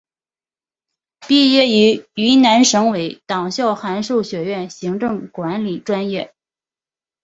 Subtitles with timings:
[1.27, 6.33] 毕业于云南省委党校函授学院行政管理专业。